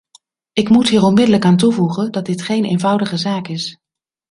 Ik 0.53 0.69
moet 0.69 0.89
hier 0.89 1.03
onmiddellijk 1.03 1.45
aan 1.45 1.57
toevoegen 1.57 2.11
dat 2.11 2.25
dit 2.25 2.41
geen 2.41 2.65
eenvoudige 2.65 3.17
zaak 3.17 3.47
is. 3.47 3.77